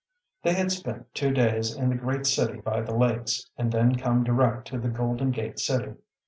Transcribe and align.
They 0.41 0.55
had 0.55 0.71
spent 0.71 1.13
two 1.13 1.29
days 1.29 1.75
in 1.77 1.89
the 1.89 1.95
great 1.95 2.25
city 2.25 2.59
by 2.59 2.81
the 2.81 2.95
lakes, 2.97 3.47
and 3.55 3.71
then 3.71 3.97
come 3.97 4.23
direct 4.23 4.65
to 4.69 4.79
the 4.79 4.89
Golden 4.89 5.29
Gate 5.29 5.59
city. 5.59 5.93